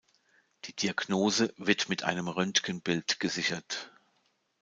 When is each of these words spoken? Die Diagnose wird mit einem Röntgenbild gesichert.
Die 0.65 0.75
Diagnose 0.75 1.53
wird 1.57 1.87
mit 1.87 2.01
einem 2.01 2.27
Röntgenbild 2.27 3.19
gesichert. 3.19 3.91